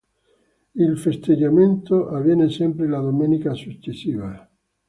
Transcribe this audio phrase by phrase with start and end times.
[0.73, 4.49] Il festeggiamento avviene sempre la domenica successiva.